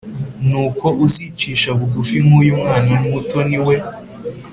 [0.47, 3.75] Nuko uzicisha bugufi nk uyu mwana muto ni we